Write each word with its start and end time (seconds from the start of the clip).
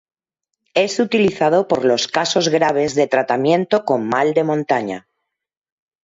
Es 0.73 0.99
utilizado 0.99 1.67
por 1.67 1.85
los 1.85 2.07
casos 2.07 2.47
graves 2.49 2.95
de 2.95 3.05
tratamiento 3.05 3.85
con 3.85 4.09
mal 4.09 4.33
de 4.33 4.43
montaña. 4.43 5.07